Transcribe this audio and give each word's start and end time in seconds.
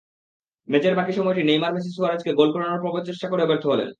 ম্যাচের 0.67 0.93
বাকি 0.95 1.11
সময়টি 1.13 1.41
নেইমার-মেসি 1.43 1.89
সুয়ারেজকে 1.93 2.31
গোল 2.33 2.49
করানোর 2.53 2.81
প্রবল 2.81 3.01
চেষ্টা 3.03 3.27
করেও 3.29 3.47
ব্যর্থ 3.47 3.65
হলেন। 3.65 3.89